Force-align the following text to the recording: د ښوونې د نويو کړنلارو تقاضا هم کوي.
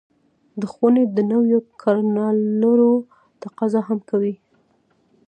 د 0.59 0.61
ښوونې 0.73 1.03
د 1.15 1.17
نويو 1.31 1.59
کړنلارو 1.81 2.93
تقاضا 3.43 3.81
هم 3.89 3.99
کوي. 4.09 4.35